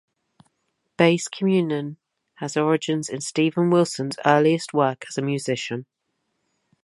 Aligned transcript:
"Bass 0.97 1.27
Communion" 1.27 1.97
has 2.37 2.57
origins 2.57 3.07
in 3.07 3.21
Steven 3.21 3.69
Wilson's 3.69 4.17
earliest 4.25 4.73
work 4.73 5.05
as 5.07 5.15
a 5.19 5.21
musician. 5.21 5.85